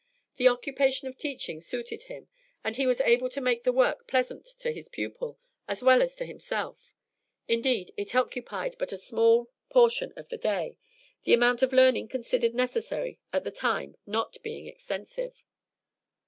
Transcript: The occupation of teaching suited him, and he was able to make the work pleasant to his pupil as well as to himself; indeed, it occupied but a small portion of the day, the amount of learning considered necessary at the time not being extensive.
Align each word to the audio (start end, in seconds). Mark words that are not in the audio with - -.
The 0.37 0.47
occupation 0.47 1.07
of 1.07 1.15
teaching 1.15 1.61
suited 1.61 2.01
him, 2.05 2.27
and 2.63 2.75
he 2.75 2.87
was 2.87 3.01
able 3.01 3.29
to 3.29 3.39
make 3.39 3.61
the 3.61 3.71
work 3.71 4.07
pleasant 4.07 4.47
to 4.57 4.71
his 4.71 4.89
pupil 4.89 5.37
as 5.67 5.83
well 5.83 6.01
as 6.01 6.15
to 6.15 6.25
himself; 6.25 6.95
indeed, 7.47 7.91
it 7.97 8.15
occupied 8.15 8.77
but 8.79 8.91
a 8.91 8.97
small 8.97 9.51
portion 9.69 10.11
of 10.15 10.29
the 10.29 10.37
day, 10.39 10.75
the 11.23 11.33
amount 11.35 11.61
of 11.61 11.71
learning 11.71 12.07
considered 12.07 12.55
necessary 12.55 13.19
at 13.31 13.43
the 13.43 13.51
time 13.51 13.95
not 14.07 14.41
being 14.41 14.65
extensive. 14.65 15.45